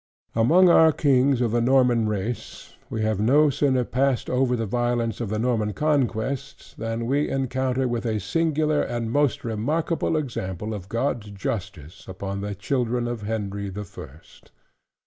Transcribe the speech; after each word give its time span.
Among 0.33 0.67
our 0.67 0.91
kings 0.91 1.41
of 1.41 1.51
the 1.51 1.61
Norman 1.61 2.07
race, 2.09 2.73
we 2.89 3.03
have 3.03 3.19
no 3.19 3.51
sooner 3.51 3.83
passed 3.83 4.31
over 4.31 4.55
the 4.55 4.65
violence 4.65 5.21
of 5.21 5.29
the 5.29 5.37
Norman 5.37 5.73
Conquest, 5.73 6.75
than 6.79 7.05
we 7.05 7.29
encounter 7.29 7.87
with 7.87 8.07
a 8.07 8.19
singular 8.19 8.81
and 8.81 9.11
most 9.11 9.43
remarkable 9.43 10.17
example 10.17 10.73
of 10.73 10.89
God's 10.89 11.29
justice, 11.29 12.07
upon 12.07 12.41
the 12.41 12.55
children 12.55 13.07
of 13.07 13.21
Henry 13.21 13.69
the 13.69 13.83
First. 13.83 14.49